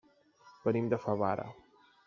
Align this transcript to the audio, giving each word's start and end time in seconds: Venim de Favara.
Venim 0.63 0.89
de 0.95 1.01
Favara. 1.05 1.49